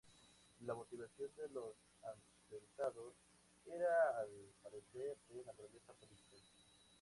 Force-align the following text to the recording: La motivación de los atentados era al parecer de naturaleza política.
La 0.65 0.73
motivación 0.73 1.29
de 1.35 1.47
los 1.49 1.75
atentados 2.01 3.13
era 3.67 4.19
al 4.19 4.29
parecer 4.63 5.15
de 5.29 5.45
naturaleza 5.45 5.93
política. 5.93 6.37